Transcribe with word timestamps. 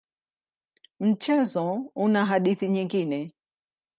Mchezo 0.99 1.65
una 2.03 2.25
hadithi 2.25 2.67
nyingine. 2.67 3.33